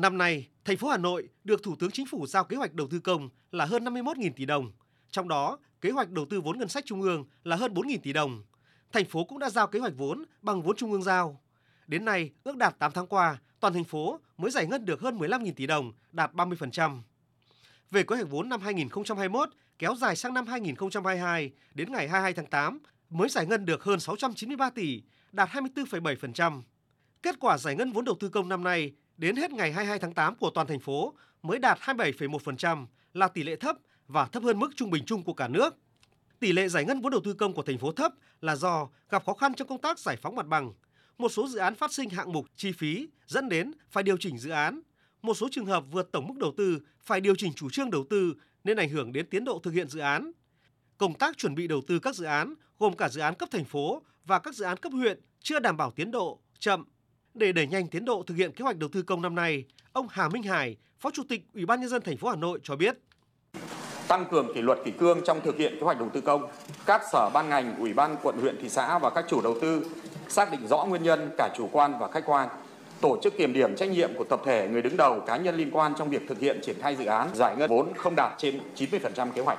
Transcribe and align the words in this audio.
Năm 0.00 0.18
nay, 0.18 0.48
thành 0.64 0.76
phố 0.76 0.88
Hà 0.88 0.96
Nội 0.96 1.28
được 1.44 1.62
Thủ 1.62 1.76
tướng 1.76 1.90
Chính 1.90 2.06
phủ 2.06 2.26
giao 2.26 2.44
kế 2.44 2.56
hoạch 2.56 2.74
đầu 2.74 2.88
tư 2.90 3.00
công 3.00 3.28
là 3.52 3.64
hơn 3.64 3.84
51.000 3.84 4.30
tỷ 4.36 4.44
đồng. 4.44 4.72
Trong 5.10 5.28
đó, 5.28 5.58
kế 5.80 5.90
hoạch 5.90 6.10
đầu 6.10 6.24
tư 6.30 6.40
vốn 6.40 6.58
ngân 6.58 6.68
sách 6.68 6.84
trung 6.86 7.02
ương 7.02 7.24
là 7.44 7.56
hơn 7.56 7.74
4.000 7.74 7.98
tỷ 8.02 8.12
đồng. 8.12 8.42
Thành 8.92 9.04
phố 9.04 9.24
cũng 9.24 9.38
đã 9.38 9.50
giao 9.50 9.66
kế 9.66 9.78
hoạch 9.78 9.92
vốn 9.96 10.24
bằng 10.42 10.62
vốn 10.62 10.76
trung 10.76 10.92
ương 10.92 11.02
giao. 11.02 11.40
Đến 11.86 12.04
nay, 12.04 12.30
ước 12.44 12.56
đạt 12.56 12.78
8 12.78 12.92
tháng 12.92 13.06
qua, 13.06 13.38
toàn 13.60 13.74
thành 13.74 13.84
phố 13.84 14.20
mới 14.36 14.50
giải 14.50 14.66
ngân 14.66 14.84
được 14.84 15.00
hơn 15.00 15.18
15.000 15.18 15.52
tỷ 15.56 15.66
đồng, 15.66 15.92
đạt 16.12 16.32
30%. 16.34 17.02
Về 17.90 18.02
kế 18.02 18.16
hoạch 18.16 18.30
vốn 18.30 18.48
năm 18.48 18.60
2021 18.60 19.48
kéo 19.78 19.94
dài 19.94 20.16
sang 20.16 20.34
năm 20.34 20.46
2022 20.46 21.52
đến 21.74 21.92
ngày 21.92 22.08
22 22.08 22.32
tháng 22.32 22.46
8 22.46 22.78
mới 23.10 23.28
giải 23.28 23.46
ngân 23.46 23.64
được 23.64 23.84
hơn 23.84 24.00
693 24.00 24.70
tỷ, 24.70 25.02
đạt 25.32 25.48
24,7%. 25.48 26.62
Kết 27.22 27.36
quả 27.40 27.58
giải 27.58 27.76
ngân 27.76 27.92
vốn 27.92 28.04
đầu 28.04 28.16
tư 28.20 28.28
công 28.28 28.48
năm 28.48 28.64
nay 28.64 28.92
đến 29.20 29.36
hết 29.36 29.50
ngày 29.52 29.72
22 29.72 29.98
tháng 29.98 30.14
8 30.14 30.34
của 30.34 30.50
toàn 30.50 30.66
thành 30.66 30.80
phố 30.80 31.14
mới 31.42 31.58
đạt 31.58 31.78
27,1% 31.78 32.86
là 33.14 33.28
tỷ 33.28 33.42
lệ 33.42 33.56
thấp 33.56 33.76
và 34.08 34.26
thấp 34.26 34.42
hơn 34.42 34.58
mức 34.58 34.70
trung 34.76 34.90
bình 34.90 35.04
chung 35.06 35.22
của 35.22 35.34
cả 35.34 35.48
nước. 35.48 35.76
Tỷ 36.38 36.52
lệ 36.52 36.68
giải 36.68 36.84
ngân 36.84 37.00
vốn 37.00 37.12
đầu 37.12 37.20
tư 37.24 37.34
công 37.34 37.52
của 37.52 37.62
thành 37.62 37.78
phố 37.78 37.92
thấp 37.92 38.12
là 38.40 38.56
do 38.56 38.88
gặp 39.10 39.24
khó 39.26 39.34
khăn 39.34 39.54
trong 39.54 39.68
công 39.68 39.80
tác 39.80 39.98
giải 39.98 40.16
phóng 40.16 40.36
mặt 40.36 40.46
bằng. 40.46 40.72
Một 41.18 41.28
số 41.28 41.48
dự 41.48 41.58
án 41.58 41.74
phát 41.74 41.92
sinh 41.92 42.10
hạng 42.10 42.32
mục 42.32 42.46
chi 42.56 42.72
phí 42.72 43.08
dẫn 43.26 43.48
đến 43.48 43.72
phải 43.90 44.02
điều 44.02 44.16
chỉnh 44.16 44.38
dự 44.38 44.50
án. 44.50 44.80
Một 45.22 45.34
số 45.34 45.48
trường 45.50 45.66
hợp 45.66 45.84
vượt 45.90 46.12
tổng 46.12 46.26
mức 46.28 46.34
đầu 46.38 46.54
tư 46.56 46.78
phải 47.00 47.20
điều 47.20 47.34
chỉnh 47.34 47.52
chủ 47.56 47.70
trương 47.70 47.90
đầu 47.90 48.04
tư 48.10 48.34
nên 48.64 48.76
ảnh 48.76 48.88
hưởng 48.88 49.12
đến 49.12 49.26
tiến 49.30 49.44
độ 49.44 49.60
thực 49.62 49.74
hiện 49.74 49.88
dự 49.88 50.00
án. 50.00 50.32
Công 50.98 51.14
tác 51.14 51.38
chuẩn 51.38 51.54
bị 51.54 51.66
đầu 51.66 51.80
tư 51.86 51.98
các 51.98 52.14
dự 52.14 52.24
án 52.24 52.54
gồm 52.78 52.96
cả 52.96 53.08
dự 53.08 53.20
án 53.20 53.34
cấp 53.34 53.48
thành 53.52 53.64
phố 53.64 54.02
và 54.24 54.38
các 54.38 54.54
dự 54.54 54.64
án 54.64 54.76
cấp 54.76 54.92
huyện 54.92 55.20
chưa 55.40 55.60
đảm 55.60 55.76
bảo 55.76 55.90
tiến 55.90 56.10
độ, 56.10 56.40
chậm. 56.58 56.84
Để 57.34 57.52
đẩy 57.52 57.66
nhanh 57.66 57.88
tiến 57.88 58.04
độ 58.04 58.22
thực 58.26 58.34
hiện 58.34 58.52
kế 58.52 58.62
hoạch 58.62 58.76
đầu 58.76 58.88
tư 58.92 59.02
công 59.02 59.22
năm 59.22 59.34
nay, 59.34 59.64
ông 59.92 60.06
Hà 60.10 60.28
Minh 60.28 60.42
Hải, 60.42 60.76
Phó 60.98 61.10
Chủ 61.10 61.22
tịch 61.28 61.42
Ủy 61.54 61.66
ban 61.66 61.80
nhân 61.80 61.88
dân 61.88 62.02
thành 62.02 62.16
phố 62.16 62.28
Hà 62.28 62.36
Nội 62.36 62.58
cho 62.62 62.76
biết: 62.76 62.96
tăng 64.08 64.24
cường 64.30 64.54
kỷ 64.54 64.62
luật 64.62 64.78
kỷ 64.84 64.90
cương 64.90 65.20
trong 65.24 65.40
thực 65.44 65.56
hiện 65.56 65.74
kế 65.74 65.80
hoạch 65.80 65.98
đầu 65.98 66.08
tư 66.12 66.20
công. 66.20 66.46
Các 66.86 67.02
sở 67.12 67.30
ban 67.34 67.48
ngành, 67.48 67.76
ủy 67.76 67.92
ban 67.92 68.16
quận 68.22 68.38
huyện 68.40 68.56
thị 68.62 68.68
xã 68.68 68.98
và 68.98 69.10
các 69.10 69.24
chủ 69.28 69.40
đầu 69.40 69.56
tư 69.60 69.86
xác 70.28 70.52
định 70.52 70.66
rõ 70.66 70.84
nguyên 70.84 71.02
nhân 71.02 71.30
cả 71.38 71.54
chủ 71.56 71.68
quan 71.72 71.98
và 72.00 72.08
khách 72.08 72.26
quan, 72.26 72.48
tổ 73.00 73.18
chức 73.22 73.36
kiểm 73.36 73.52
điểm 73.52 73.76
trách 73.76 73.90
nhiệm 73.90 74.10
của 74.14 74.24
tập 74.24 74.40
thể 74.44 74.68
người 74.68 74.82
đứng 74.82 74.96
đầu 74.96 75.20
cá 75.20 75.36
nhân 75.36 75.56
liên 75.56 75.70
quan 75.70 75.92
trong 75.98 76.10
việc 76.10 76.22
thực 76.28 76.38
hiện 76.38 76.60
triển 76.62 76.76
khai 76.80 76.96
dự 76.96 77.04
án 77.04 77.28
giải 77.34 77.56
ngân 77.56 77.70
vốn 77.70 77.92
không 77.96 78.14
đạt 78.16 78.32
trên 78.38 78.60
90% 78.76 79.30
kế 79.30 79.42
hoạch. 79.42 79.58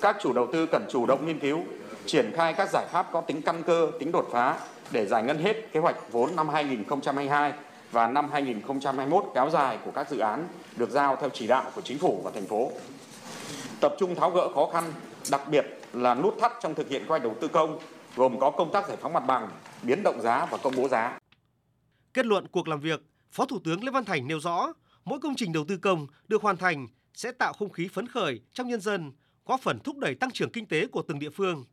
Các 0.00 0.16
chủ 0.22 0.32
đầu 0.32 0.48
tư 0.52 0.66
cần 0.66 0.86
chủ 0.90 1.06
động 1.06 1.26
nghiên 1.26 1.38
cứu, 1.38 1.64
triển 2.06 2.32
khai 2.34 2.52
các 2.52 2.68
giải 2.72 2.86
pháp 2.92 3.06
có 3.12 3.20
tính 3.20 3.42
căn 3.42 3.62
cơ, 3.62 3.90
tính 4.00 4.12
đột 4.12 4.28
phá 4.32 4.58
để 4.90 5.06
giải 5.06 5.22
ngân 5.22 5.38
hết 5.38 5.72
kế 5.72 5.80
hoạch 5.80 6.12
vốn 6.12 6.36
năm 6.36 6.48
2022 6.48 7.52
và 7.92 8.06
năm 8.06 8.30
2021 8.32 9.24
kéo 9.34 9.50
dài 9.50 9.78
của 9.84 9.90
các 9.90 10.10
dự 10.10 10.18
án 10.18 10.48
được 10.76 10.90
giao 10.90 11.16
theo 11.16 11.28
chỉ 11.28 11.46
đạo 11.46 11.70
của 11.74 11.80
chính 11.80 11.98
phủ 11.98 12.20
và 12.24 12.30
thành 12.30 12.46
phố. 12.46 12.70
Tập 13.80 13.92
trung 13.98 14.14
tháo 14.14 14.30
gỡ 14.30 14.48
khó 14.54 14.70
khăn, 14.72 14.92
đặc 15.30 15.40
biệt 15.50 15.66
là 15.92 16.14
nút 16.14 16.36
thắt 16.40 16.52
trong 16.62 16.74
thực 16.74 16.88
hiện 16.88 17.04
quay 17.08 17.08
hoạch 17.08 17.22
đầu 17.22 17.34
tư 17.40 17.48
công, 17.48 17.78
gồm 18.16 18.40
có 18.40 18.50
công 18.50 18.72
tác 18.72 18.88
giải 18.88 18.96
phóng 19.00 19.12
mặt 19.12 19.26
bằng, 19.26 19.48
biến 19.82 20.02
động 20.02 20.20
giá 20.20 20.46
và 20.50 20.58
công 20.58 20.74
bố 20.76 20.88
giá. 20.88 21.18
Kết 22.14 22.26
luận 22.26 22.48
cuộc 22.48 22.68
làm 22.68 22.80
việc, 22.80 23.02
Phó 23.30 23.46
Thủ 23.46 23.58
tướng 23.64 23.84
Lê 23.84 23.90
Văn 23.90 24.04
Thành 24.04 24.28
nêu 24.28 24.40
rõ, 24.40 24.72
mỗi 25.04 25.20
công 25.20 25.34
trình 25.36 25.52
đầu 25.52 25.64
tư 25.68 25.76
công 25.76 26.06
được 26.28 26.42
hoàn 26.42 26.56
thành 26.56 26.86
sẽ 27.14 27.32
tạo 27.32 27.52
không 27.52 27.70
khí 27.70 27.88
phấn 27.92 28.06
khởi 28.06 28.40
trong 28.52 28.68
nhân 28.68 28.80
dân, 28.80 29.12
góp 29.46 29.60
phần 29.60 29.78
thúc 29.78 29.98
đẩy 29.98 30.14
tăng 30.14 30.30
trưởng 30.30 30.52
kinh 30.52 30.66
tế 30.66 30.86
của 30.86 31.02
từng 31.02 31.18
địa 31.18 31.30
phương. 31.30 31.64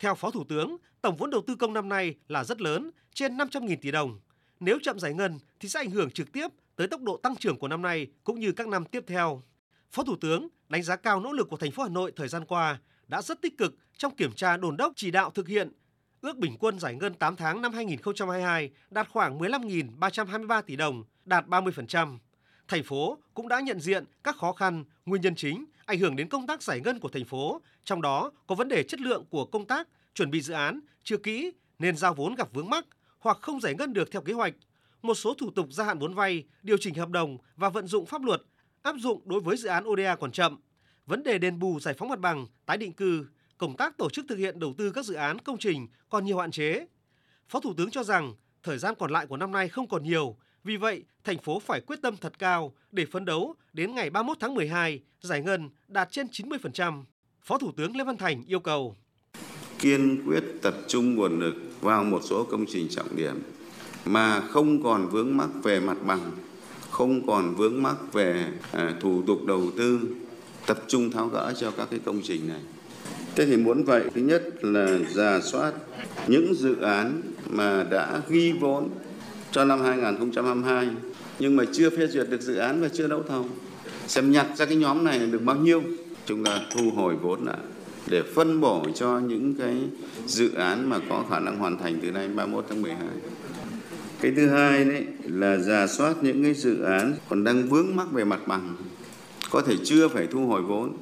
Theo 0.00 0.14
Phó 0.14 0.30
Thủ 0.30 0.44
tướng, 0.44 0.76
tổng 1.02 1.16
vốn 1.16 1.30
đầu 1.30 1.42
tư 1.46 1.56
công 1.56 1.72
năm 1.72 1.88
nay 1.88 2.14
là 2.28 2.44
rất 2.44 2.60
lớn, 2.60 2.90
trên 3.14 3.36
500.000 3.36 3.76
tỷ 3.80 3.90
đồng. 3.90 4.20
Nếu 4.60 4.78
chậm 4.82 4.98
giải 4.98 5.14
ngân 5.14 5.38
thì 5.60 5.68
sẽ 5.68 5.80
ảnh 5.80 5.90
hưởng 5.90 6.10
trực 6.10 6.32
tiếp 6.32 6.48
tới 6.76 6.88
tốc 6.88 7.02
độ 7.02 7.16
tăng 7.16 7.36
trưởng 7.36 7.58
của 7.58 7.68
năm 7.68 7.82
nay 7.82 8.06
cũng 8.24 8.40
như 8.40 8.52
các 8.52 8.68
năm 8.68 8.84
tiếp 8.84 9.04
theo. 9.06 9.42
Phó 9.90 10.02
Thủ 10.02 10.16
tướng 10.20 10.48
đánh 10.68 10.82
giá 10.82 10.96
cao 10.96 11.20
nỗ 11.20 11.32
lực 11.32 11.48
của 11.48 11.56
thành 11.56 11.70
phố 11.70 11.82
Hà 11.82 11.88
Nội 11.88 12.12
thời 12.16 12.28
gian 12.28 12.44
qua 12.44 12.78
đã 13.08 13.22
rất 13.22 13.42
tích 13.42 13.58
cực 13.58 13.74
trong 13.96 14.14
kiểm 14.16 14.32
tra 14.32 14.56
đồn 14.56 14.76
đốc 14.76 14.92
chỉ 14.96 15.10
đạo 15.10 15.30
thực 15.30 15.48
hiện. 15.48 15.72
Ước 16.20 16.36
bình 16.36 16.56
quân 16.58 16.78
giải 16.78 16.94
ngân 16.94 17.14
8 17.14 17.36
tháng 17.36 17.62
năm 17.62 17.72
2022 17.72 18.70
đạt 18.90 19.08
khoảng 19.08 19.38
15.323 19.38 20.62
tỷ 20.62 20.76
đồng, 20.76 21.04
đạt 21.24 21.46
30%. 21.46 22.18
Thành 22.68 22.84
phố 22.84 23.18
cũng 23.34 23.48
đã 23.48 23.60
nhận 23.60 23.80
diện 23.80 24.04
các 24.24 24.36
khó 24.36 24.52
khăn, 24.52 24.84
nguyên 25.06 25.22
nhân 25.22 25.34
chính 25.34 25.64
ảnh 25.88 25.98
hưởng 25.98 26.16
đến 26.16 26.28
công 26.28 26.46
tác 26.46 26.62
giải 26.62 26.80
ngân 26.80 27.00
của 27.00 27.08
thành 27.08 27.24
phố, 27.24 27.60
trong 27.84 28.02
đó 28.02 28.30
có 28.46 28.54
vấn 28.54 28.68
đề 28.68 28.82
chất 28.82 29.00
lượng 29.00 29.24
của 29.30 29.44
công 29.44 29.66
tác 29.66 29.88
chuẩn 30.14 30.30
bị 30.30 30.40
dự 30.40 30.54
án 30.54 30.80
chưa 31.04 31.16
kỹ 31.16 31.52
nên 31.78 31.96
giao 31.96 32.14
vốn 32.14 32.34
gặp 32.34 32.48
vướng 32.52 32.70
mắc 32.70 32.86
hoặc 33.18 33.38
không 33.40 33.60
giải 33.60 33.74
ngân 33.74 33.92
được 33.92 34.10
theo 34.10 34.22
kế 34.22 34.32
hoạch. 34.32 34.54
Một 35.02 35.14
số 35.14 35.34
thủ 35.34 35.50
tục 35.50 35.72
gia 35.72 35.84
hạn 35.84 35.98
vốn 35.98 36.14
vay, 36.14 36.44
điều 36.62 36.76
chỉnh 36.80 36.94
hợp 36.94 37.08
đồng 37.08 37.38
và 37.56 37.68
vận 37.68 37.86
dụng 37.86 38.06
pháp 38.06 38.22
luật 38.22 38.42
áp 38.82 38.94
dụng 38.98 39.22
đối 39.24 39.40
với 39.40 39.56
dự 39.56 39.68
án 39.68 39.88
ODA 39.88 40.16
còn 40.16 40.32
chậm. 40.32 40.60
Vấn 41.06 41.22
đề 41.22 41.38
đền 41.38 41.58
bù 41.58 41.80
giải 41.80 41.94
phóng 41.94 42.08
mặt 42.08 42.20
bằng, 42.20 42.46
tái 42.66 42.76
định 42.76 42.92
cư, 42.92 43.26
công 43.58 43.76
tác 43.76 43.96
tổ 43.98 44.10
chức 44.10 44.24
thực 44.28 44.38
hiện 44.38 44.58
đầu 44.58 44.74
tư 44.78 44.90
các 44.90 45.04
dự 45.04 45.14
án 45.14 45.38
công 45.38 45.58
trình 45.58 45.86
còn 46.08 46.24
nhiều 46.24 46.38
hạn 46.38 46.50
chế. 46.50 46.86
Phó 47.48 47.60
Thủ 47.60 47.74
tướng 47.76 47.90
cho 47.90 48.02
rằng 48.02 48.34
thời 48.62 48.78
gian 48.78 48.94
còn 48.98 49.10
lại 49.10 49.26
của 49.26 49.36
năm 49.36 49.52
nay 49.52 49.68
không 49.68 49.88
còn 49.88 50.02
nhiều, 50.02 50.36
vì 50.64 50.76
vậy, 50.76 51.04
thành 51.24 51.38
phố 51.38 51.58
phải 51.58 51.80
quyết 51.80 52.02
tâm 52.02 52.16
thật 52.16 52.38
cao 52.38 52.72
để 52.92 53.06
phấn 53.06 53.24
đấu 53.24 53.54
đến 53.72 53.94
ngày 53.94 54.10
31 54.10 54.36
tháng 54.40 54.54
12 54.54 55.00
giải 55.20 55.42
ngân 55.42 55.70
đạt 55.88 56.08
trên 56.10 56.26
90%. 56.26 57.02
Phó 57.42 57.58
Thủ 57.58 57.72
tướng 57.76 57.96
Lê 57.96 58.04
Văn 58.04 58.16
Thành 58.16 58.42
yêu 58.46 58.60
cầu 58.60 58.96
kiên 59.78 60.22
quyết 60.26 60.44
tập 60.62 60.74
trung 60.86 61.14
nguồn 61.14 61.40
lực 61.40 61.54
vào 61.80 62.04
một 62.04 62.20
số 62.24 62.44
công 62.44 62.66
trình 62.66 62.88
trọng 62.88 63.16
điểm 63.16 63.42
mà 64.04 64.40
không 64.40 64.82
còn 64.82 65.08
vướng 65.08 65.36
mắc 65.36 65.48
về 65.62 65.80
mặt 65.80 65.96
bằng, 66.06 66.30
không 66.90 67.26
còn 67.26 67.54
vướng 67.54 67.82
mắc 67.82 67.96
về 68.12 68.46
à, 68.72 68.94
thủ 69.00 69.22
tục 69.26 69.44
đầu 69.46 69.70
tư, 69.76 70.16
tập 70.66 70.78
trung 70.88 71.10
tháo 71.10 71.28
gỡ 71.28 71.54
cho 71.58 71.70
các 71.70 71.88
cái 71.90 72.00
công 72.04 72.20
trình 72.24 72.48
này 72.48 72.60
thế 73.38 73.46
thì 73.46 73.56
muốn 73.56 73.84
vậy, 73.84 74.02
thứ 74.14 74.20
nhất 74.20 74.42
là 74.64 74.98
giả 75.08 75.40
soát 75.40 75.72
những 76.26 76.54
dự 76.54 76.80
án 76.80 77.22
mà 77.50 77.86
đã 77.90 78.22
ghi 78.28 78.52
vốn 78.52 78.88
cho 79.52 79.64
năm 79.64 79.80
2022 79.80 80.88
nhưng 81.38 81.56
mà 81.56 81.64
chưa 81.72 81.90
phê 81.90 82.06
duyệt 82.06 82.26
được 82.30 82.40
dự 82.40 82.54
án 82.54 82.80
và 82.80 82.88
chưa 82.88 83.08
đấu 83.08 83.22
thầu. 83.28 83.46
Xem 84.06 84.32
nhặt 84.32 84.46
ra 84.56 84.64
cái 84.64 84.76
nhóm 84.76 85.04
này 85.04 85.18
được 85.18 85.42
bao 85.42 85.56
nhiêu, 85.56 85.82
chúng 86.26 86.44
ta 86.44 86.60
thu 86.70 86.90
hồi 86.90 87.16
vốn 87.22 87.44
lại 87.44 87.58
để 88.06 88.22
phân 88.34 88.60
bổ 88.60 88.86
cho 88.94 89.18
những 89.18 89.54
cái 89.54 89.76
dự 90.26 90.54
án 90.54 90.90
mà 90.90 90.98
có 91.08 91.24
khả 91.30 91.40
năng 91.40 91.58
hoàn 91.58 91.78
thành 91.78 91.98
từ 92.02 92.10
nay 92.10 92.28
31 92.28 92.64
tháng 92.68 92.82
12 92.82 93.00
cái 94.20 94.32
thứ 94.36 94.48
hai 94.48 94.84
đấy 94.84 95.06
là 95.24 95.56
giả 95.56 95.86
soát 95.86 96.14
những 96.22 96.42
cái 96.42 96.54
dự 96.54 96.82
án 96.82 97.14
còn 97.28 97.44
đang 97.44 97.68
vướng 97.68 97.96
mắc 97.96 98.12
về 98.12 98.24
mặt 98.24 98.40
bằng, 98.46 98.76
có 99.50 99.60
thể 99.60 99.74
chưa 99.84 100.08
phải 100.08 100.26
thu 100.26 100.46
hồi 100.46 100.62
vốn, 100.62 100.92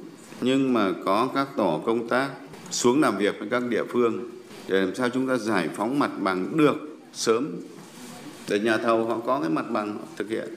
nhưng 0.41 0.73
mà 0.73 0.93
có 1.05 1.29
các 1.35 1.49
tổ 1.57 1.83
công 1.87 2.09
tác 2.09 2.31
xuống 2.71 3.01
làm 3.01 3.19
việc 3.19 3.35
với 3.39 3.49
các 3.49 3.63
địa 3.69 3.85
phương 3.89 4.31
để 4.69 4.81
làm 4.81 4.95
sao 4.95 5.09
chúng 5.09 5.29
ta 5.29 5.37
giải 5.37 5.69
phóng 5.77 5.99
mặt 5.99 6.11
bằng 6.21 6.57
được 6.57 6.99
sớm 7.13 7.49
để 8.49 8.59
nhà 8.59 8.79
thầu 8.79 9.07
họ 9.07 9.21
có 9.27 9.41
cái 9.41 9.51
mặt 9.51 9.67
bằng 9.71 9.99
thực 10.17 10.29
hiện. 10.31 10.49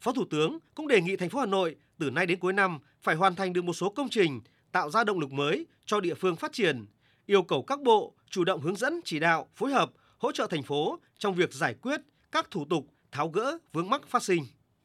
Phó 0.00 0.12
Thủ 0.12 0.24
tướng 0.30 0.58
cũng 0.74 0.88
đề 0.88 1.00
nghị 1.00 1.16
thành 1.16 1.30
phố 1.30 1.38
Hà 1.38 1.46
Nội 1.46 1.76
từ 1.98 2.10
nay 2.10 2.26
đến 2.26 2.38
cuối 2.38 2.52
năm 2.52 2.78
phải 3.02 3.16
hoàn 3.16 3.34
thành 3.34 3.52
được 3.52 3.64
một 3.64 3.72
số 3.72 3.88
công 3.90 4.08
trình 4.08 4.40
tạo 4.72 4.90
ra 4.90 5.04
động 5.04 5.18
lực 5.18 5.32
mới 5.32 5.66
cho 5.86 6.00
địa 6.00 6.14
phương 6.14 6.36
phát 6.36 6.52
triển, 6.52 6.86
yêu 7.26 7.42
cầu 7.42 7.62
các 7.62 7.80
bộ 7.80 8.14
chủ 8.30 8.44
động 8.44 8.60
hướng 8.60 8.76
dẫn, 8.76 9.00
chỉ 9.04 9.18
đạo, 9.18 9.48
phối 9.54 9.72
hợp 9.72 9.90
hỗ 10.18 10.32
trợ 10.32 10.46
thành 10.50 10.62
phố 10.62 10.98
trong 11.18 11.34
việc 11.34 11.52
giải 11.52 11.74
quyết 11.74 12.00
các 12.32 12.50
thủ 12.50 12.64
tục 12.70 12.86
tháo 13.12 13.28
gỡ 13.28 13.58
vướng 13.72 13.90
mắc 13.90 14.02
phát 14.08 14.22
sinh. 14.22 14.46